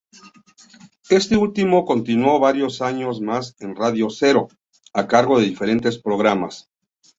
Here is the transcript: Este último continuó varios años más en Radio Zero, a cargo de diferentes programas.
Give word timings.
Este 1.11 1.37
último 1.37 1.85
continuó 1.85 2.39
varios 2.39 2.81
años 2.81 3.21
más 3.21 3.55
en 3.59 3.75
Radio 3.75 4.09
Zero, 4.09 4.47
a 4.93 5.05
cargo 5.05 5.37
de 5.37 5.45
diferentes 5.45 5.99
programas. 5.99 6.71